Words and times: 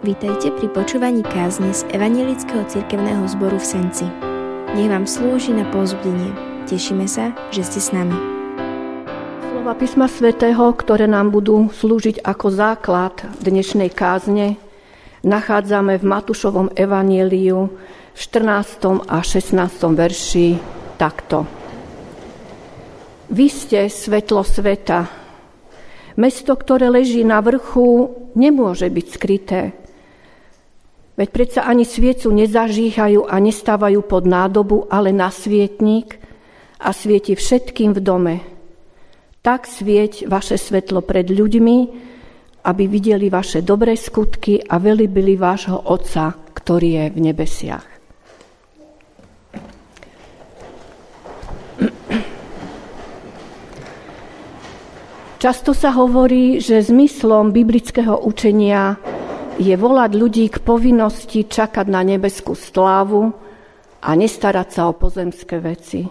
Vítajte 0.00 0.48
pri 0.56 0.72
počúvaní 0.72 1.20
kázne 1.20 1.76
z 1.76 1.84
Evangelického 1.92 2.64
cirkevného 2.72 3.20
zboru 3.28 3.60
v 3.60 3.68
Senci. 3.68 4.08
Nech 4.72 4.88
vám 4.88 5.04
slúži 5.04 5.52
na 5.52 5.68
pozbudenie. 5.68 6.32
Tešíme 6.64 7.04
sa, 7.04 7.36
že 7.52 7.60
ste 7.60 7.84
s 7.84 7.92
nami. 7.92 8.16
Slova 9.44 9.76
písma 9.76 10.08
svätého, 10.08 10.72
ktoré 10.72 11.04
nám 11.04 11.28
budú 11.28 11.68
slúžiť 11.68 12.24
ako 12.24 12.48
základ 12.48 13.12
dnešnej 13.44 13.92
kázne, 13.92 14.56
nachádzame 15.20 16.00
v 16.00 16.04
Matúšovom 16.08 16.72
evanieliu 16.72 17.68
v 18.16 18.16
14. 18.16 19.04
a 19.04 19.20
16. 19.20 19.52
verši 19.84 20.56
takto. 20.96 21.44
Vy 23.28 23.46
ste 23.52 23.84
svetlo 23.92 24.48
sveta. 24.48 25.12
Mesto, 26.16 26.56
ktoré 26.56 26.88
leží 26.88 27.20
na 27.20 27.44
vrchu, 27.44 28.16
nemôže 28.32 28.88
byť 28.88 29.06
skryté. 29.12 29.76
Veď 31.20 31.28
predsa 31.36 31.68
ani 31.68 31.84
sviecu 31.84 32.32
nezažíhajú 32.32 33.28
a 33.28 33.36
nestávajú 33.36 34.00
pod 34.08 34.24
nádobu, 34.24 34.88
ale 34.88 35.12
na 35.12 35.28
svietník 35.28 36.16
a 36.80 36.96
svieti 36.96 37.36
všetkým 37.36 37.92
v 37.92 38.00
dome. 38.00 38.36
Tak 39.44 39.68
svieť 39.68 40.24
vaše 40.24 40.56
svetlo 40.56 41.04
pred 41.04 41.28
ľuďmi, 41.28 41.76
aby 42.64 42.84
videli 42.88 43.28
vaše 43.28 43.60
dobré 43.60 44.00
skutky 44.00 44.64
a 44.64 44.80
velibili 44.80 45.36
vášho 45.36 45.92
Otca, 45.92 46.40
ktorý 46.56 46.88
je 46.88 47.04
v 47.12 47.18
nebesiach. 47.20 47.86
Často 55.36 55.76
sa 55.76 55.92
hovorí, 55.92 56.64
že 56.64 56.80
zmyslom 56.80 57.52
biblického 57.52 58.24
učenia 58.24 58.96
je 59.58 59.74
volať 59.74 60.10
ľudí 60.14 60.46
k 60.52 60.62
povinnosti 60.62 61.48
čakať 61.48 61.86
na 61.90 62.04
nebeskú 62.06 62.54
slávu 62.54 63.32
a 64.04 64.10
nestarať 64.14 64.68
sa 64.70 64.82
o 64.86 64.94
pozemské 64.94 65.58
veci. 65.58 66.06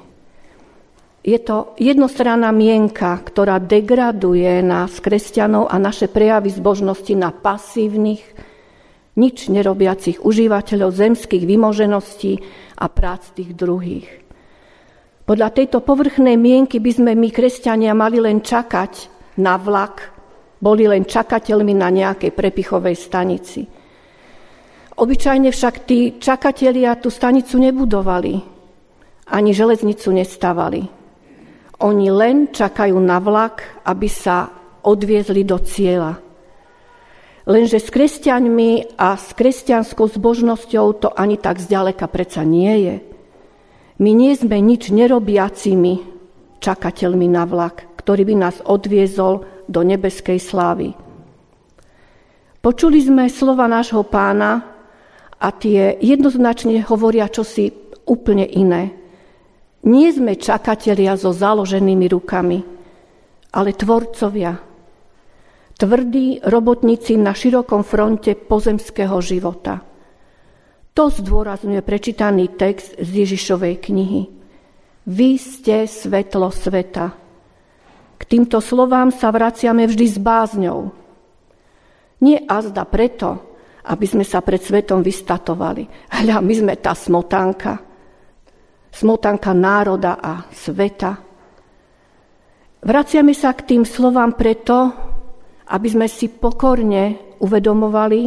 Je 1.20 1.40
to 1.44 1.76
jednostranná 1.76 2.50
mienka, 2.56 3.20
ktorá 3.20 3.59
degraduje 3.59 4.64
nás, 4.64 5.04
kresťanov 5.04 5.68
a 5.68 5.76
naše 5.76 6.08
prejavy 6.08 6.50
zbožnosti 6.50 7.12
na 7.12 7.36
pasívnych, 7.36 8.23
nič 9.20 9.52
nerobiacich 9.52 10.24
užívateľov 10.24 10.96
zemských 10.96 11.44
vymožeností 11.44 12.40
a 12.80 12.88
prác 12.88 13.36
tých 13.36 13.52
druhých. 13.52 14.08
Podľa 15.28 15.50
tejto 15.53 15.84
povrchnej 15.84 16.40
mienky 16.40 16.80
by 16.80 16.92
sme 16.96 17.12
my, 17.14 17.30
kresťania, 17.30 17.92
mali 17.94 18.24
len 18.24 18.40
čakať 18.40 19.12
na 19.44 19.59
vlak, 19.59 20.19
boli 20.60 20.84
len 20.86 21.08
čakateľmi 21.08 21.74
na 21.74 21.88
nejakej 21.88 22.36
prepichovej 22.36 22.96
stanici. 23.00 23.64
Obyčajne 25.00 25.50
však 25.56 25.76
tí 25.88 26.20
čakatelia 26.20 27.00
tú 27.00 27.08
stanicu 27.08 27.56
nebudovali, 27.56 28.36
ani 29.32 29.52
železnicu 29.56 30.12
nestavali. 30.12 30.84
Oni 31.80 32.12
len 32.12 32.52
čakajú 32.52 33.00
na 33.00 33.24
vlak, 33.24 33.88
aby 33.88 34.12
sa 34.12 34.52
odviezli 34.84 35.48
do 35.48 35.56
cieľa. 35.64 36.20
Lenže 37.48 37.80
s 37.80 37.88
kresťanmi 37.90 39.00
a 39.00 39.16
s 39.16 39.32
kresťanskou 39.32 40.12
zbožnosťou 40.12 40.86
to 41.00 41.10
ani 41.16 41.40
tak 41.40 41.64
zďaleka 41.64 42.12
predsa 42.12 42.44
nie 42.44 42.74
je. 42.84 42.96
My 44.04 44.12
nie 44.12 44.36
sme 44.36 44.60
nič 44.60 44.92
nerobiacimi 44.92 46.04
čakateľmi 46.60 47.28
na 47.32 47.48
vlak, 47.48 47.88
ktorý 48.04 48.28
by 48.28 48.36
nás 48.36 48.56
odviezol 48.68 49.48
do 49.70 49.86
nebeskej 49.86 50.42
slávy. 50.42 50.98
Počuli 52.59 53.00
sme 53.00 53.30
slova 53.30 53.70
nášho 53.70 54.02
pána 54.03 54.66
a 55.39 55.48
tie 55.53 55.95
jednoznačne 56.02 56.81
hovoria 56.89 57.31
čosi 57.31 57.72
úplne 58.09 58.44
iné. 58.44 58.92
Nie 59.88 60.12
sme 60.12 60.36
čakatelia 60.36 61.16
so 61.16 61.31
založenými 61.31 62.09
rukami, 62.12 62.59
ale 63.56 63.69
tvorcovia. 63.78 64.59
Tvrdí 65.80 66.44
robotníci 66.44 67.16
na 67.16 67.31
širokom 67.31 67.88
fronte 67.88 68.36
pozemského 68.36 69.16
života. 69.24 69.80
To 70.91 71.07
zdôrazňuje 71.07 71.80
prečítaný 71.80 72.59
text 72.59 73.00
z 73.00 73.24
Ježišovej 73.24 73.88
knihy. 73.88 74.22
Vy 75.07 75.30
ste 75.40 75.88
svetlo 75.88 76.51
sveta. 76.51 77.28
K 78.19 78.22
týmto 78.28 78.59
slovám 78.59 79.16
sa 79.16 79.31
vraciame 79.31 79.88
vždy 79.88 80.06
s 80.06 80.18
bázňou. 80.19 80.91
Nie 82.19 82.44
azda 82.44 82.84
preto, 82.84 83.56
aby 83.88 84.03
sme 84.03 84.28
sa 84.28 84.44
pred 84.44 84.59
svetom 84.59 85.00
vystatovali. 85.00 85.88
Hľa, 86.12 86.44
my 86.44 86.53
sme 86.53 86.74
tá 86.84 86.91
smotanka. 86.91 87.80
Smotanka 88.91 89.56
národa 89.56 90.19
a 90.19 90.44
sveta. 90.52 91.16
Vraciame 92.84 93.31
sa 93.31 93.56
k 93.56 93.66
tým 93.75 93.84
slovám 93.88 94.36
preto, 94.36 94.91
aby 95.72 95.88
sme 95.88 96.07
si 96.12 96.28
pokorne 96.28 97.36
uvedomovali 97.40 98.22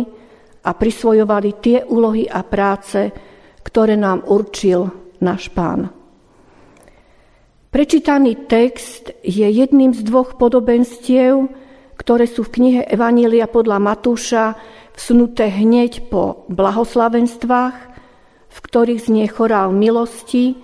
a 0.62 0.70
prisvojovali 0.72 1.50
tie 1.60 1.78
úlohy 1.84 2.24
a 2.30 2.40
práce, 2.46 3.12
ktoré 3.60 3.98
nám 3.98 4.24
určil 4.24 4.88
náš 5.20 5.50
pán. 5.52 6.01
Prečítaný 7.72 8.52
text 8.52 9.16
je 9.24 9.48
jedným 9.48 9.96
z 9.96 10.04
dvoch 10.04 10.36
podobenstiev, 10.36 11.48
ktoré 11.96 12.28
sú 12.28 12.44
v 12.44 12.52
knihe 12.60 12.82
Evanília 12.84 13.48
podľa 13.48 13.80
Matúša 13.80 14.60
vsunuté 14.92 15.48
hneď 15.48 16.12
po 16.12 16.44
blahoslavenstvách, 16.52 17.76
v 18.52 18.58
ktorých 18.60 19.08
znie 19.08 19.24
chorál 19.24 19.72
milosti, 19.72 20.60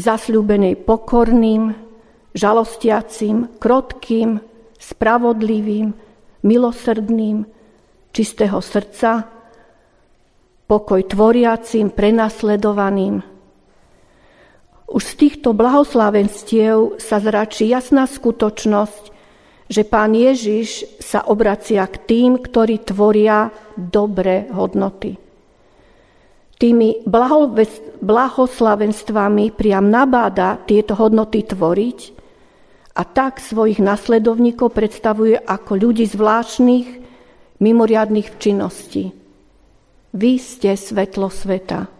zasľúbenej 0.00 0.80
pokorným, 0.80 1.76
žalostiacim, 2.32 3.60
krotkým, 3.60 4.40
spravodlivým, 4.80 5.92
milosrdným, 6.40 7.44
čistého 8.16 8.64
srdca, 8.64 9.28
pokoj 10.64 11.04
tvoriacim, 11.04 11.92
prenasledovaným, 11.92 13.29
už 14.90 15.02
z 15.06 15.14
týchto 15.14 15.54
blahoslavenstiev 15.54 16.98
sa 16.98 17.22
zračí 17.22 17.70
jasná 17.70 18.10
skutočnosť, 18.10 19.14
že 19.70 19.86
pán 19.86 20.18
Ježiš 20.18 20.98
sa 20.98 21.22
obracia 21.30 21.86
k 21.86 21.94
tým, 22.10 22.42
ktorí 22.42 22.82
tvoria 22.82 23.54
dobré 23.78 24.50
hodnoty. 24.50 25.14
Tými 26.60 27.06
blahoslavenstvami 28.02 29.54
priam 29.54 29.86
nabáda 29.88 30.58
tieto 30.66 30.98
hodnoty 30.98 31.46
tvoriť 31.46 31.98
a 32.98 33.06
tak 33.06 33.38
svojich 33.40 33.78
nasledovníkov 33.78 34.74
predstavuje 34.74 35.38
ako 35.38 35.72
ľudí 35.78 36.04
zvláštnych, 36.04 36.88
mimoriadných 37.62 38.28
v 38.28 38.36
činnosti. 38.42 39.04
Vy 40.10 40.32
ste 40.42 40.74
svetlo 40.74 41.30
sveta. 41.30 41.99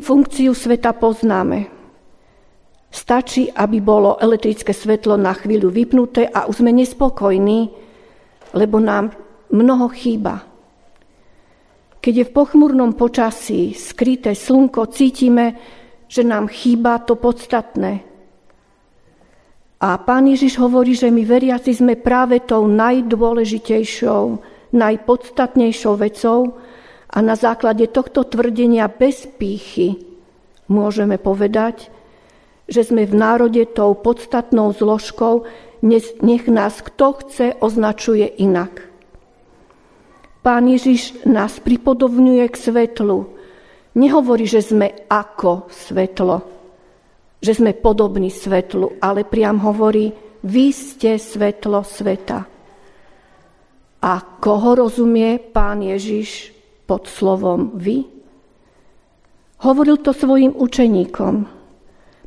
Funkciu 0.00 0.52
sveta 0.52 0.92
poznáme. 0.92 1.72
Stačí, 2.94 3.50
aby 3.50 3.80
bolo 3.80 4.20
elektrické 4.20 4.70
svetlo 4.70 5.18
na 5.18 5.34
chvíľu 5.34 5.72
vypnuté 5.72 6.30
a 6.30 6.46
už 6.46 6.62
sme 6.62 6.70
nespokojní, 6.70 7.72
lebo 8.54 8.78
nám 8.78 9.10
mnoho 9.50 9.90
chýba. 9.90 10.46
Keď 11.98 12.14
je 12.14 12.28
v 12.28 12.34
pochmurnom 12.36 12.92
počasí 12.94 13.72
skryté 13.72 14.36
slnko, 14.36 14.92
cítime, 14.92 15.56
že 16.04 16.20
nám 16.22 16.52
chýba 16.52 17.00
to 17.02 17.16
podstatné. 17.16 18.04
A 19.80 19.88
pán 19.98 20.28
Ježiš 20.28 20.60
hovorí, 20.60 20.92
že 20.94 21.08
my 21.08 21.24
veriaci 21.24 21.72
sme 21.72 21.96
práve 21.96 22.44
tou 22.44 22.68
najdôležitejšou, 22.68 24.24
najpodstatnejšou 24.70 25.94
vecou, 25.96 26.56
a 27.14 27.18
na 27.22 27.38
základe 27.38 27.86
tohto 27.86 28.26
tvrdenia 28.26 28.90
bez 28.90 29.30
pýchy 29.38 30.02
môžeme 30.66 31.14
povedať, 31.14 31.94
že 32.66 32.82
sme 32.82 33.06
v 33.06 33.14
národe 33.14 33.62
tou 33.70 33.94
podstatnou 33.94 34.74
zložkou, 34.74 35.46
nech 35.86 36.44
nás 36.50 36.82
kto 36.82 37.22
chce 37.22 37.46
označuje 37.62 38.26
inak. 38.42 38.90
Pán 40.42 40.66
Ježiš 40.66 41.24
nás 41.24 41.56
pripodobňuje 41.62 42.44
k 42.50 42.56
svetlu. 42.56 43.30
Nehovorí, 43.94 44.44
že 44.44 44.60
sme 44.60 45.06
ako 45.06 45.70
svetlo, 45.70 46.42
že 47.38 47.52
sme 47.54 47.78
podobní 47.78 48.28
svetlu, 48.28 48.98
ale 48.98 49.22
priam 49.22 49.62
hovorí, 49.62 50.10
vy 50.42 50.66
ste 50.74 51.16
svetlo 51.16 51.86
sveta. 51.86 52.44
A 54.04 54.12
koho 54.42 54.84
rozumie 54.84 55.40
pán 55.40 55.80
Ježiš 55.80 56.53
pod 56.84 57.08
slovom 57.08 57.76
vy? 57.76 58.04
Hovoril 59.64 60.00
to 60.04 60.12
svojim 60.12 60.52
učeníkom. 60.52 61.48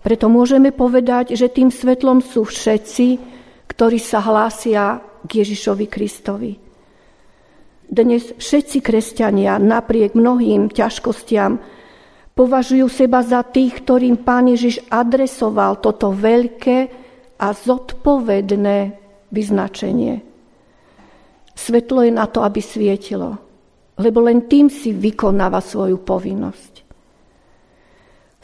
Preto 0.02 0.26
môžeme 0.32 0.74
povedať, 0.74 1.38
že 1.38 1.52
tým 1.52 1.70
svetlom 1.70 2.24
sú 2.24 2.48
všetci, 2.48 3.08
ktorí 3.68 4.00
sa 4.02 4.24
hlásia 4.24 5.04
k 5.28 5.44
Ježišovi 5.44 5.86
Kristovi. 5.86 6.52
Dnes 7.88 8.36
všetci 8.36 8.84
kresťania 8.84 9.56
napriek 9.62 10.12
mnohým 10.12 10.68
ťažkostiam 10.72 11.60
považujú 12.36 12.86
seba 12.92 13.24
za 13.24 13.42
tých, 13.48 13.84
ktorým 13.84 14.22
pán 14.28 14.52
Ježiš 14.52 14.84
adresoval 14.92 15.80
toto 15.80 16.12
veľké 16.12 16.78
a 17.40 17.48
zodpovedné 17.54 18.78
vyznačenie. 19.32 20.20
Svetlo 21.58 22.06
je 22.06 22.12
na 22.14 22.30
to, 22.30 22.44
aby 22.46 22.62
svietilo, 22.62 23.40
lebo 23.98 24.22
len 24.22 24.46
tým 24.46 24.70
si 24.70 24.94
vykonáva 24.94 25.62
svoju 25.62 25.98
povinnosť. 26.02 26.74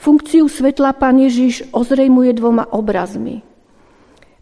Funkciu 0.03 0.51
svetla 0.51 0.99
pán 0.99 1.15
Ježiš 1.21 1.71
ozrejmuje 1.71 2.35
dvoma 2.35 2.67
obrazmi. 2.75 3.39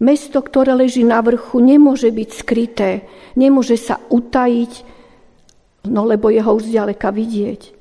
Mesto, 0.02 0.42
ktoré 0.42 0.74
leží 0.74 1.06
na 1.06 1.22
vrchu, 1.22 1.62
nemôže 1.62 2.10
byť 2.10 2.30
skryté, 2.34 3.06
nemôže 3.38 3.78
sa 3.78 4.02
utajiť, 4.10 4.82
no 5.86 6.10
lebo 6.10 6.34
je 6.34 6.42
ho 6.42 6.52
už 6.58 6.74
zďaleka 6.74 7.14
vidieť. 7.14 7.78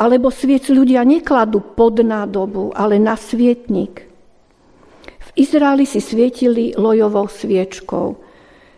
Alebo 0.00 0.32
sviec 0.32 0.72
ľudia 0.72 1.04
nekladú 1.04 1.60
pod 1.76 2.00
nádobu, 2.00 2.72
ale 2.72 2.96
na 2.96 3.12
svietnik. 3.20 4.08
V 5.20 5.28
Izraeli 5.36 5.84
si 5.84 6.00
svietili 6.00 6.72
lojovou 6.72 7.28
sviečkou. 7.28 8.31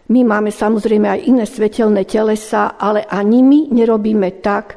My 0.08 0.20
máme 0.20 0.52
samozrejme 0.52 1.08
aj 1.08 1.20
iné 1.24 1.44
svetelné 1.48 2.04
telesa, 2.04 2.76
ale 2.76 3.08
ani 3.08 3.40
my 3.40 3.60
nerobíme 3.72 4.44
tak, 4.44 4.76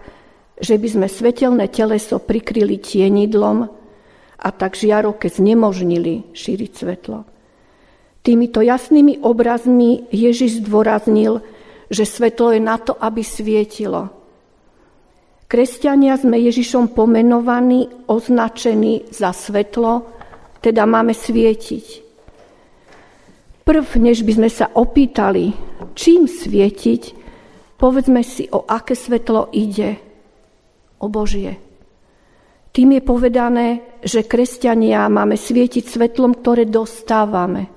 že 0.56 0.80
by 0.80 0.88
sme 0.88 1.08
svetelné 1.12 1.68
teleso 1.68 2.24
prikryli 2.24 2.80
tienidlom 2.80 3.68
a 4.38 4.50
tak 4.56 4.80
žiaroke 4.80 5.28
znemožnili 5.28 6.32
šíriť 6.32 6.72
svetlo. 6.72 7.28
Týmito 8.24 8.64
jasnými 8.64 9.24
obrazmi 9.24 10.08
Ježiš 10.12 10.64
zdôraznil, 10.64 11.44
že 11.92 12.04
svetlo 12.04 12.56
je 12.56 12.62
na 12.64 12.80
to, 12.80 12.96
aby 12.96 13.24
svietilo– 13.24 14.12
Kresťania 15.48 16.20
sme 16.20 16.36
Ježišom 16.44 16.92
pomenovaní, 16.92 17.88
označení 18.12 19.08
za 19.08 19.32
svetlo, 19.32 20.04
teda 20.60 20.84
máme 20.84 21.16
svietiť. 21.16 22.07
Prv, 23.68 24.00
než 24.00 24.24
by 24.24 24.32
sme 24.32 24.48
sa 24.48 24.72
opýtali, 24.72 25.52
čím 25.92 26.24
svietiť, 26.24 27.02
povedzme 27.76 28.24
si, 28.24 28.48
o 28.48 28.64
aké 28.64 28.96
svetlo 28.96 29.52
ide. 29.52 30.00
O 31.04 31.12
Božie. 31.12 31.60
Tým 32.72 32.96
je 32.96 33.04
povedané, 33.04 33.68
že 34.00 34.24
kresťania 34.24 35.12
máme 35.12 35.36
svietiť 35.36 35.84
svetlom, 35.84 36.40
ktoré 36.40 36.64
dostávame. 36.64 37.68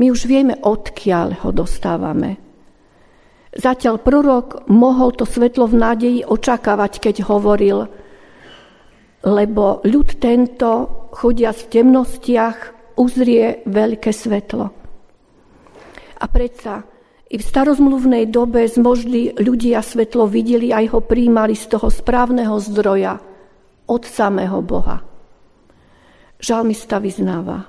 My 0.00 0.08
už 0.08 0.24
vieme, 0.24 0.56
odkiaľ 0.56 1.44
ho 1.44 1.52
dostávame. 1.52 2.40
Zatiaľ 3.52 4.00
prorok 4.00 4.64
mohol 4.72 5.12
to 5.12 5.28
svetlo 5.28 5.68
v 5.68 5.76
nádeji 5.76 6.20
očakávať, 6.24 6.96
keď 6.96 7.28
hovoril, 7.28 7.92
lebo 9.20 9.84
ľud 9.84 10.16
tento, 10.16 10.70
chodia 11.12 11.52
v 11.52 11.62
temnostiach, 11.68 12.71
uzrie 12.96 13.64
veľké 13.66 14.10
svetlo. 14.10 14.64
A 16.22 16.24
predsa 16.30 16.84
i 17.32 17.36
v 17.40 17.42
starozmluvnej 17.42 18.28
dobe 18.28 18.68
zmožli 18.68 19.32
ľudia 19.36 19.80
svetlo 19.80 20.28
videli 20.28 20.70
a 20.70 20.84
ho 20.84 21.00
príjmali 21.00 21.56
z 21.56 21.76
toho 21.76 21.88
správneho 21.88 22.56
zdroja, 22.60 23.18
od 23.82 24.02
samého 24.06 24.62
Boha. 24.62 25.02
Žalmista 26.38 27.02
vyznáva. 27.02 27.66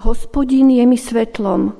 Hospodin 0.00 0.70
je 0.70 0.84
mi 0.86 0.96
svetlom, 0.96 1.74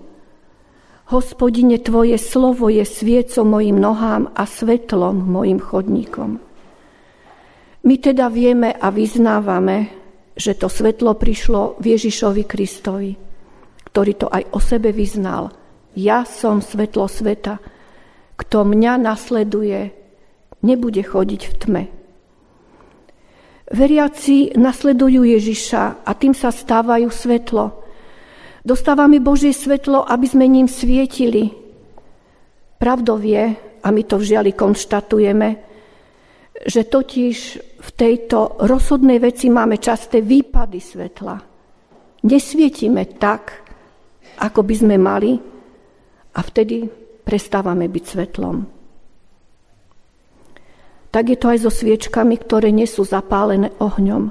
Hospodine, 1.11 1.83
Tvoje 1.83 2.15
slovo 2.23 2.71
je 2.71 2.87
sviecom 2.87 3.43
mojim 3.43 3.83
nohám 3.83 4.31
a 4.31 4.47
svetlom 4.47 5.27
mojim 5.27 5.59
chodníkom. 5.59 6.39
My 7.83 7.95
teda 7.99 8.31
vieme 8.31 8.71
a 8.71 8.95
vyznávame, 8.95 9.91
že 10.37 10.57
to 10.57 10.71
svetlo 10.71 11.19
prišlo 11.19 11.81
v 11.83 11.99
Ježišovi 11.99 12.43
Kristovi, 12.47 13.13
ktorý 13.91 14.13
to 14.17 14.27
aj 14.31 14.43
o 14.55 14.61
sebe 14.63 14.95
vyznal. 14.95 15.51
Ja 15.99 16.23
som 16.23 16.63
svetlo 16.63 17.11
sveta. 17.11 17.59
Kto 18.39 18.65
mňa 18.65 18.93
nasleduje, 19.05 19.93
nebude 20.65 21.03
chodiť 21.05 21.43
v 21.45 21.55
tme. 21.61 21.83
Veriaci 23.71 24.59
nasledujú 24.59 25.23
Ježiša 25.23 26.03
a 26.03 26.11
tým 26.19 26.35
sa 26.35 26.51
stávajú 26.51 27.07
svetlo. 27.07 27.85
Dostávame 28.67 29.23
Božie 29.23 29.55
svetlo, 29.55 30.03
aby 30.03 30.27
sme 30.27 30.51
ním 30.51 30.67
svietili. 30.67 31.55
Pravdou 32.81 33.23
je, 33.23 33.55
a 33.57 33.89
my 33.89 34.03
to 34.05 34.19
v 34.19 34.27
žiali 34.27 34.51
konštatujeme, 34.57 35.49
že 36.67 36.83
totiž 36.85 37.37
v 37.81 37.91
tejto 37.97 38.61
rozhodnej 38.61 39.17
veci 39.17 39.49
máme 39.49 39.81
časté 39.81 40.21
výpady 40.21 40.79
svetla. 40.81 41.37
Nesvietime 42.21 43.09
tak, 43.17 43.65
ako 44.45 44.61
by 44.61 44.75
sme 44.77 44.97
mali 45.01 45.33
a 46.37 46.41
vtedy 46.45 46.85
prestávame 47.25 47.89
byť 47.89 48.05
svetlom. 48.05 48.57
Tak 51.11 51.25
je 51.27 51.39
to 51.41 51.47
aj 51.51 51.59
so 51.65 51.73
sviečkami, 51.73 52.37
ktoré 52.39 52.71
nie 52.71 52.87
sú 52.87 53.03
zapálené 53.03 53.73
ohňom. 53.81 54.31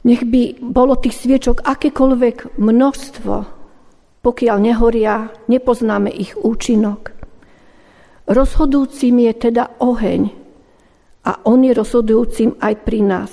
Nech 0.00 0.24
by 0.24 0.64
bolo 0.64 0.96
tých 0.96 1.20
sviečok 1.20 1.60
akékoľvek 1.60 2.56
množstvo, 2.56 3.34
pokiaľ 4.24 4.56
nehoria, 4.64 5.28
nepoznáme 5.46 6.08
ich 6.08 6.32
účinok. 6.40 7.12
Rozhodujúcim 8.24 9.28
je 9.28 9.32
teda 9.36 9.76
oheň 9.76 10.39
a 11.24 11.44
on 11.44 11.60
je 11.64 11.72
rozhodujúcim 11.76 12.56
aj 12.60 12.74
pri 12.84 13.00
nás. 13.04 13.32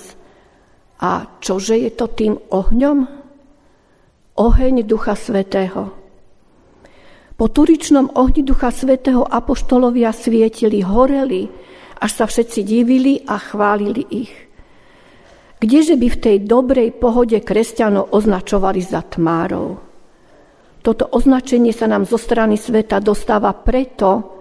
A 0.98 1.40
čože 1.40 1.78
je 1.78 1.92
to 1.94 2.10
tým 2.12 2.34
ohňom? 2.36 2.98
Oheň 4.38 4.86
Ducha 4.86 5.18
Svetého. 5.18 5.94
Po 7.38 7.46
turičnom 7.54 8.18
ohni 8.18 8.42
Ducha 8.42 8.74
Svetého 8.74 9.22
apoštolovia 9.22 10.10
svietili, 10.10 10.82
horeli, 10.82 11.46
až 12.02 12.12
sa 12.12 12.26
všetci 12.26 12.60
divili 12.66 13.22
a 13.26 13.38
chválili 13.38 14.04
ich. 14.10 14.34
Kdeže 15.58 15.98
by 15.98 16.08
v 16.14 16.22
tej 16.22 16.38
dobrej 16.46 16.90
pohode 17.02 17.38
kresťanov 17.42 18.14
označovali 18.14 18.82
za 18.82 19.02
tmárov? 19.06 19.68
Toto 20.86 21.04
označenie 21.10 21.74
sa 21.74 21.90
nám 21.90 22.06
zo 22.06 22.18
strany 22.22 22.58
sveta 22.58 23.02
dostáva 23.02 23.54
preto, 23.58 24.38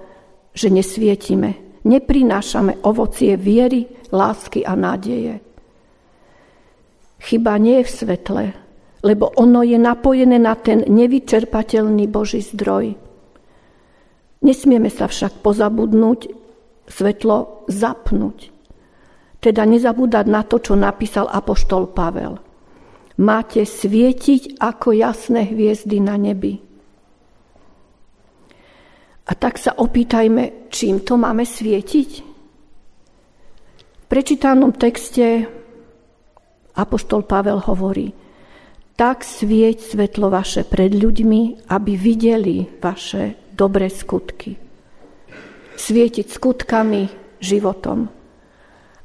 že 0.52 0.68
nesvietime, 0.68 1.65
neprinášame 1.86 2.82
ovocie 2.82 3.38
viery, 3.38 3.86
lásky 4.10 4.66
a 4.66 4.74
nádeje. 4.74 5.38
Chyba 7.22 7.56
nie 7.62 7.80
je 7.80 7.86
v 7.86 7.94
svetle, 7.94 8.44
lebo 9.06 9.30
ono 9.38 9.62
je 9.62 9.78
napojené 9.78 10.36
na 10.42 10.58
ten 10.58 10.82
nevyčerpateľný 10.84 12.10
Boží 12.10 12.42
zdroj. 12.42 12.98
Nesmieme 14.42 14.90
sa 14.92 15.06
však 15.06 15.40
pozabudnúť, 15.40 16.20
svetlo 16.86 17.66
zapnúť. 17.70 18.52
Teda 19.40 19.62
nezabúdať 19.62 20.26
na 20.26 20.42
to, 20.42 20.58
čo 20.58 20.74
napísal 20.74 21.30
apoštol 21.30 21.94
Pavel. 21.94 22.38
Máte 23.16 23.64
svietiť 23.64 24.60
ako 24.60 24.92
jasné 24.92 25.48
hviezdy 25.48 26.02
na 26.04 26.20
nebi. 26.20 26.65
A 29.26 29.32
tak 29.34 29.58
sa 29.58 29.74
opýtajme, 29.74 30.70
čím 30.70 31.02
to 31.02 31.18
máme 31.18 31.42
svietiť? 31.42 32.10
V 33.76 34.04
prečítanom 34.06 34.70
texte 34.70 35.50
apoštol 36.78 37.26
Pavel 37.26 37.58
hovorí, 37.66 38.14
tak 38.96 39.26
svieť 39.26 39.92
svetlo 39.92 40.32
vaše 40.32 40.64
pred 40.64 40.94
ľuďmi, 40.94 41.68
aby 41.68 41.92
videli 41.98 42.64
vaše 42.80 43.36
dobré 43.52 43.92
skutky. 43.92 44.56
Svietiť 45.76 46.26
skutkami, 46.32 47.02
životom. 47.36 48.08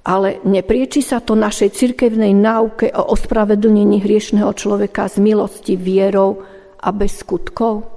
Ale 0.01 0.39
neprieči 0.47 1.03
sa 1.03 1.19
to 1.19 1.35
našej 1.35 1.75
cirkevnej 1.75 2.31
náuke 2.31 2.87
o 2.95 3.11
ospravedlnení 3.11 3.99
hriešného 3.99 4.49
človeka 4.55 5.11
z 5.11 5.19
milosti 5.19 5.75
vierou 5.75 6.39
a 6.79 6.89
bez 6.95 7.19
skutkov? 7.21 7.90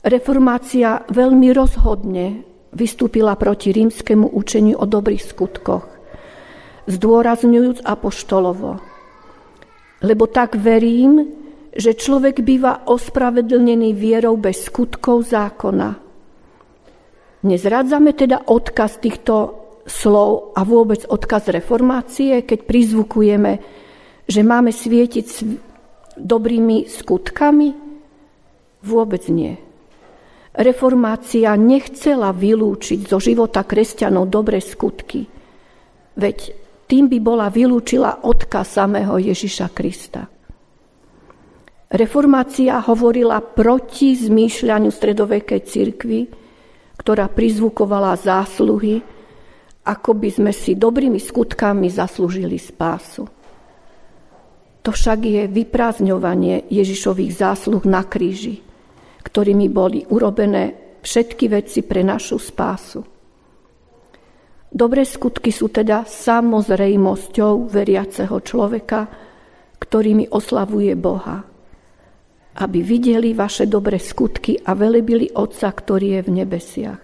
Reformácia 0.00 1.04
veľmi 1.12 1.52
rozhodne 1.52 2.48
vystúpila 2.72 3.36
proti 3.36 3.68
rímskému 3.68 4.32
učeniu 4.32 4.80
o 4.80 4.88
dobrých 4.88 5.20
skutkoch, 5.20 5.84
zdôrazňujúc 6.88 7.84
apoštolovo. 7.84 8.80
Lebo 10.00 10.24
tak 10.32 10.56
verím, 10.56 11.28
že 11.76 11.92
človek 11.92 12.40
býva 12.40 12.88
ospravedlnený 12.88 13.92
vierou 13.92 14.40
bez 14.40 14.72
skutkov 14.72 15.28
zákona. 15.28 16.00
Nezrádzame 17.44 18.16
teda 18.16 18.48
odkaz 18.48 19.04
týchto 19.04 19.60
slov 19.84 20.56
a 20.56 20.64
vôbec 20.64 21.04
odkaz 21.04 21.52
reformácie, 21.52 22.40
keď 22.48 22.58
prizvukujeme, 22.64 23.52
že 24.24 24.40
máme 24.40 24.72
svietiť 24.72 25.26
dobrými 26.16 26.88
skutkami? 26.88 27.68
Vôbec 28.80 29.28
nie. 29.28 29.69
Reformácia 30.50 31.54
nechcela 31.54 32.34
vylúčiť 32.34 33.06
zo 33.06 33.22
života 33.22 33.62
kresťanov 33.62 34.26
dobré 34.26 34.58
skutky, 34.58 35.30
veď 36.18 36.38
tým 36.90 37.06
by 37.06 37.18
bola 37.22 37.46
vylúčila 37.46 38.26
odkaz 38.26 38.82
samého 38.82 39.14
Ježiša 39.14 39.70
Krista. 39.70 40.26
Reformácia 41.90 42.82
hovorila 42.82 43.38
proti 43.38 44.18
zmýšľaniu 44.18 44.90
stredovekej 44.90 45.60
cirkvi, 45.62 46.26
ktorá 46.98 47.30
prizvukovala 47.30 48.18
zásluhy, 48.18 48.98
ako 49.86 50.10
by 50.18 50.28
sme 50.34 50.50
si 50.50 50.74
dobrými 50.74 51.22
skutkami 51.22 51.86
zaslúžili 51.94 52.58
spásu. 52.58 53.22
To 54.82 54.90
však 54.90 55.18
je 55.22 55.42
vyprázdňovanie 55.46 56.66
Ježišových 56.74 57.38
zásluh 57.38 57.82
na 57.86 58.02
kríži 58.02 58.69
ktorými 59.22 59.68
boli 59.68 60.04
urobené 60.08 60.96
všetky 61.00 61.46
veci 61.48 61.80
pre 61.84 62.04
našu 62.04 62.36
spásu. 62.36 63.00
Dobré 64.70 65.02
skutky 65.02 65.50
sú 65.50 65.66
teda 65.66 66.06
samozrejmosťou 66.06 67.66
veriaceho 67.66 68.38
človeka, 68.38 69.10
ktorými 69.82 70.30
oslavuje 70.30 70.94
Boha. 70.94 71.42
Aby 72.54 72.78
videli 72.86 73.34
vaše 73.34 73.66
dobré 73.66 73.98
skutky 73.98 74.62
a 74.62 74.78
velebili 74.78 75.26
Otca, 75.34 75.74
ktorý 75.74 76.18
je 76.18 76.22
v 76.22 76.30
nebesiach. 76.30 77.02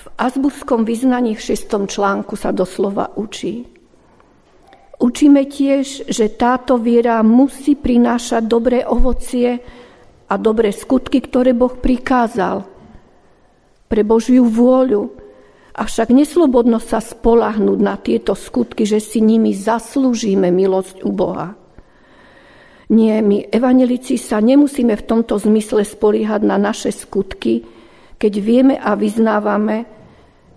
V 0.00 0.06
azbuskom 0.16 0.86
vyznaní 0.86 1.34
v 1.34 1.44
šestom 1.50 1.90
článku 1.90 2.38
sa 2.38 2.54
doslova 2.54 3.10
učí. 3.18 3.66
Učíme 5.00 5.48
tiež, 5.48 6.12
že 6.12 6.36
táto 6.36 6.76
viera 6.78 7.24
musí 7.26 7.74
prinášať 7.74 8.42
dobré 8.44 8.84
ovocie, 8.84 9.58
a 10.30 10.38
dobré 10.38 10.70
skutky, 10.70 11.18
ktoré 11.18 11.50
Boh 11.50 11.74
prikázal 11.74 12.62
pre 13.90 14.06
Božiu 14.06 14.46
vôľu. 14.46 15.10
Avšak 15.74 16.14
neslobodno 16.14 16.78
sa 16.78 17.02
spolahnúť 17.02 17.78
na 17.82 17.98
tieto 17.98 18.38
skutky, 18.38 18.86
že 18.86 19.02
si 19.02 19.18
nimi 19.18 19.50
zaslúžime 19.50 20.54
milosť 20.54 21.02
u 21.02 21.10
Boha. 21.10 21.58
Nie, 22.90 23.22
my 23.22 23.50
evanelici 23.50 24.18
sa 24.18 24.42
nemusíme 24.42 24.94
v 24.98 25.06
tomto 25.06 25.38
zmysle 25.38 25.86
spoliehať 25.86 26.42
na 26.42 26.58
naše 26.58 26.90
skutky, 26.90 27.62
keď 28.18 28.32
vieme 28.42 28.74
a 28.78 28.98
vyznávame, 28.98 29.86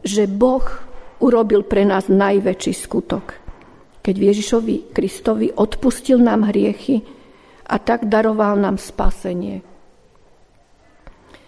že 0.01 0.25
Boh 0.25 0.65
urobil 1.22 1.62
pre 1.65 1.86
nás 1.86 2.10
najväčší 2.10 2.74
skutok. 2.74 3.38
Keď 4.03 4.15
Ježišovi 4.18 4.92
Kristovi 4.92 5.53
odpustil 5.56 6.20
nám 6.20 6.51
hriechy, 6.51 7.06
a 7.67 7.75
tak 7.79 8.12
daroval 8.12 8.60
nám 8.60 8.77
spasenie. 8.77 9.63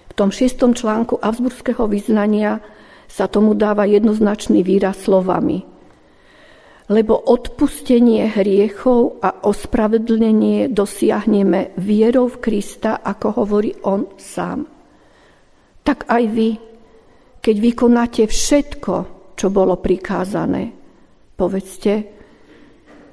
V 0.10 0.13
tom 0.15 0.31
šiestom 0.31 0.72
článku 0.72 1.19
Avsburského 1.19 1.91
vyznania 1.91 2.63
sa 3.05 3.27
tomu 3.27 3.53
dáva 3.53 3.84
jednoznačný 3.84 4.63
výraz 4.63 5.03
slovami. 5.03 5.67
Lebo 6.86 7.17
odpustenie 7.17 8.29
hriechov 8.29 9.17
a 9.19 9.41
ospravedlnenie 9.43 10.69
dosiahneme 10.69 11.74
vierou 11.81 12.29
v 12.29 12.38
Krista, 12.39 13.01
ako 13.01 13.41
hovorí 13.41 13.74
on 13.84 14.05
sám. 14.22 14.69
Tak 15.81 16.05
aj 16.05 16.24
vy, 16.29 16.50
keď 17.41 17.55
vykonáte 17.57 18.24
všetko, 18.29 18.93
čo 19.34 19.48
bolo 19.50 19.81
prikázané, 19.81 20.72
povedzte, 21.36 21.93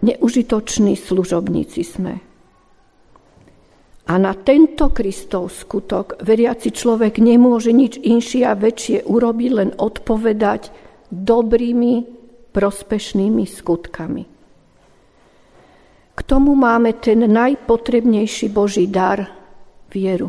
neužitoční 0.05 0.95
služobníci 0.97 1.83
sme. 1.83 2.32
A 4.13 4.21
na 4.21 4.37
tento 4.37 4.93
Kristov 4.93 5.49
skutok 5.49 6.21
veriaci 6.21 6.69
človek 6.69 7.17
nemôže 7.17 7.73
nič 7.73 7.97
inšie 7.97 8.45
a 8.45 8.53
väčšie 8.53 9.09
urobiť, 9.09 9.51
len 9.57 9.71
odpovedať 9.73 10.69
dobrými, 11.09 12.05
prospešnými 12.53 13.45
skutkami. 13.49 14.25
K 16.13 16.21
tomu 16.29 16.53
máme 16.53 16.93
ten 17.01 17.25
najpotrebnejší 17.25 18.53
Boží 18.53 18.85
dar, 18.85 19.33
vieru. 19.89 20.29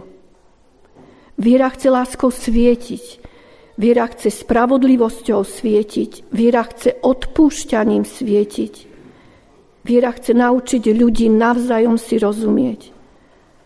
Viera 1.35 1.67
chce 1.67 1.91
láskou 1.91 2.31
svietiť, 2.31 3.19
viera 3.75 4.07
chce 4.07 4.31
spravodlivosťou 4.31 5.43
svietiť, 5.43 6.31
viera 6.31 6.63
chce 6.63 7.03
odpúšťaním 7.03 8.07
svietiť, 8.07 8.73
viera 9.83 10.15
chce 10.15 10.31
naučiť 10.31 10.83
ľudí 10.87 11.27
navzájom 11.27 11.99
si 11.99 12.15
rozumieť 12.15 12.92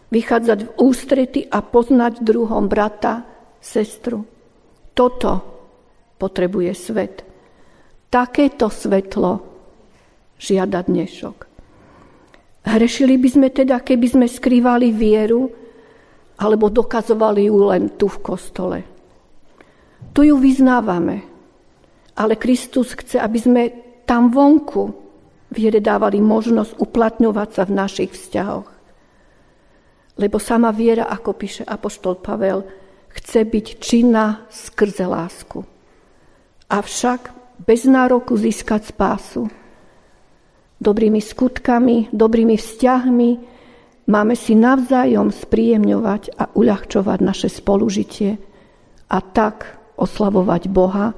vychádzať 0.07 0.59
v 0.63 0.73
ústrety 0.79 1.41
a 1.47 1.59
poznať 1.59 2.23
druhom 2.23 2.71
brata, 2.71 3.27
sestru. 3.59 4.23
Toto 4.95 5.31
potrebuje 6.15 6.71
svet. 6.73 7.15
Takéto 8.07 8.71
svetlo 8.71 9.43
žiada 10.39 10.81
dnešok. 10.85 11.37
Hrešili 12.67 13.15
by 13.19 13.29
sme 13.31 13.47
teda, 13.51 13.79
keby 13.83 14.07
sme 14.07 14.27
skrývali 14.27 14.91
vieru, 14.91 15.47
alebo 16.37 16.69
dokazovali 16.69 17.49
ju 17.49 17.55
len 17.67 17.97
tu 17.97 18.07
v 18.07 18.19
kostole. 18.21 18.79
Tu 20.13 20.29
ju 20.29 20.35
vyznávame, 20.37 21.25
ale 22.13 22.37
Kristus 22.37 22.93
chce, 22.93 23.17
aby 23.17 23.39
sme 23.41 23.63
tam 24.05 24.29
vonku 24.29 24.93
viere 25.53 25.81
dávali 25.81 26.21
možnosť 26.21 26.77
uplatňovať 26.77 27.49
sa 27.53 27.63
v 27.65 27.75
našich 27.75 28.11
vzťahoch. 28.13 28.76
Lebo 30.17 30.41
sama 30.41 30.73
viera, 30.73 31.05
ako 31.09 31.37
píše 31.37 31.63
Apoštol 31.63 32.17
Pavel, 32.17 32.65
chce 33.13 33.45
byť 33.45 33.65
činná 33.77 34.45
skrze 34.49 35.05
lásku. 35.05 35.61
Avšak 36.67 37.33
bez 37.61 37.85
nároku 37.85 38.37
získať 38.37 38.93
spásu. 38.93 39.49
Dobrými 40.77 41.17
skutkami, 41.17 42.13
dobrými 42.13 42.53
vzťahmi 42.53 43.29
máme 44.09 44.35
si 44.37 44.53
navzájom 44.53 45.33
spríjemňovať 45.33 46.37
a 46.37 46.53
uľahčovať 46.53 47.19
naše 47.21 47.49
spolužitie 47.49 48.37
a 49.09 49.17
tak 49.21 49.77
oslavovať 49.97 50.69
Boha, 50.69 51.17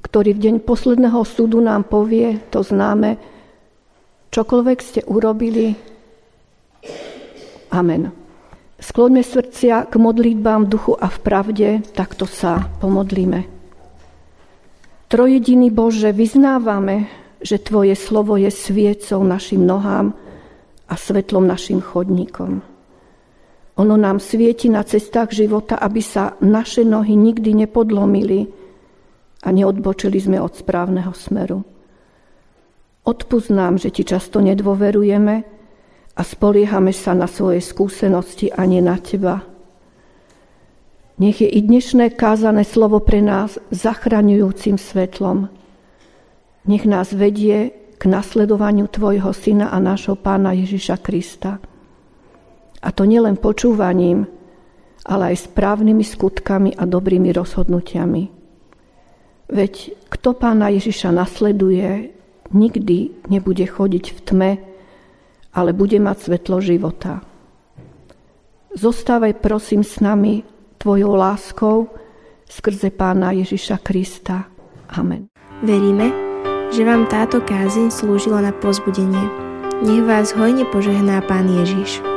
ktorý 0.00 0.32
v 0.32 0.42
deň 0.48 0.56
posledného 0.64 1.20
súdu 1.28 1.60
nám 1.60 1.84
povie, 1.86 2.40
to 2.48 2.64
známe, 2.64 3.20
čokoľvek 4.32 4.78
ste 4.80 5.00
urobili, 5.04 5.76
Amen. 7.70 8.10
Skloňme 8.80 9.22
srdcia 9.22 9.86
k 9.86 9.94
modlitbám 9.94 10.66
v 10.66 10.70
duchu 10.72 10.92
a 10.98 11.06
v 11.06 11.18
pravde, 11.20 11.68
takto 11.94 12.26
sa 12.26 12.66
pomodlíme. 12.82 13.46
Trojediný 15.10 15.68
Bože, 15.70 16.10
vyznávame, 16.10 17.06
že 17.42 17.62
Tvoje 17.62 17.94
slovo 17.94 18.34
je 18.40 18.50
sviecou 18.50 19.22
našim 19.22 19.62
nohám 19.62 20.16
a 20.88 20.94
svetlom 20.96 21.46
našim 21.46 21.78
chodníkom. 21.78 22.62
Ono 23.78 23.96
nám 23.96 24.18
svieti 24.20 24.68
na 24.68 24.82
cestách 24.82 25.30
života, 25.30 25.78
aby 25.78 26.02
sa 26.02 26.34
naše 26.42 26.82
nohy 26.82 27.14
nikdy 27.16 27.54
nepodlomili 27.64 28.50
a 29.40 29.48
neodbočili 29.54 30.20
sme 30.20 30.42
od 30.42 30.52
správneho 30.52 31.14
smeru. 31.14 31.64
Odpúsť 33.06 33.50
nám, 33.54 33.80
že 33.80 33.88
Ti 33.88 34.04
často 34.04 34.42
nedôverujeme, 34.44 35.59
a 36.16 36.22
spoliehame 36.26 36.90
sa 36.90 37.14
na 37.14 37.30
svoje 37.30 37.62
skúsenosti 37.62 38.50
a 38.50 38.66
nie 38.66 38.82
na 38.82 38.98
Teba. 38.98 39.46
Nech 41.20 41.44
je 41.44 41.48
i 41.52 41.60
dnešné 41.60 42.16
kázané 42.16 42.64
slovo 42.64 43.04
pre 43.04 43.20
nás 43.20 43.60
zachraňujúcim 43.68 44.80
svetlom. 44.80 45.52
Nech 46.64 46.88
nás 46.88 47.12
vedie 47.12 47.76
k 48.00 48.02
nasledovaniu 48.08 48.88
Tvojho 48.88 49.28
Syna 49.36 49.68
a 49.68 49.76
nášho 49.76 50.16
Pána 50.16 50.56
Ježiša 50.56 50.96
Krista. 51.04 51.60
A 52.80 52.88
to 52.96 53.04
nielen 53.04 53.36
počúvaním, 53.36 54.24
ale 55.04 55.36
aj 55.36 55.52
správnymi 55.52 56.00
skutkami 56.00 56.70
a 56.80 56.88
dobrými 56.88 57.28
rozhodnutiami. 57.36 58.32
Veď 59.52 59.92
kto 60.08 60.32
Pána 60.32 60.72
Ježiša 60.72 61.12
nasleduje, 61.12 62.16
nikdy 62.56 63.28
nebude 63.28 63.68
chodiť 63.68 64.04
v 64.16 64.18
tme, 64.24 64.50
ale 65.54 65.74
bude 65.74 65.98
mať 65.98 66.16
svetlo 66.30 66.62
života. 66.62 67.20
Zostávaj 68.74 69.42
prosím 69.42 69.82
s 69.82 69.98
nami 69.98 70.46
Tvojou 70.80 71.12
láskou 71.12 71.92
skrze 72.48 72.90
Pána 72.90 73.36
Ježiša 73.36 73.82
Krista. 73.84 74.48
Amen. 74.90 75.28
Veríme, 75.60 76.10
že 76.72 76.86
vám 76.86 77.04
táto 77.10 77.42
kázeň 77.42 77.92
slúžila 77.92 78.40
na 78.40 78.54
pozbudenie. 78.54 79.26
Nech 79.84 80.02
vás 80.06 80.32
hojne 80.32 80.64
požehná 80.70 81.20
Pán 81.26 81.50
Ježiš. 81.50 82.09